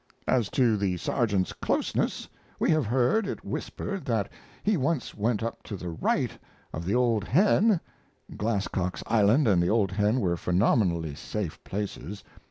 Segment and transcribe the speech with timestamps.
[0.27, 4.31] As to the Sergeant's "closeness," we have heard it whispered that
[4.63, 6.31] he once went up to the right
[6.73, 7.79] of the "Old Hen,"
[8.35, 12.23] [Glasscock's Island and the "Old Hen" were phenomenally safe places.